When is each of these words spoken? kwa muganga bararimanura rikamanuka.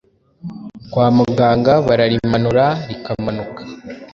kwa 0.91 1.07
muganga 1.17 1.73
bararimanura 1.87 2.65
rikamanuka. 2.87 3.61